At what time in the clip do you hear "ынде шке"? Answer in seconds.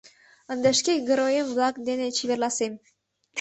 0.51-0.93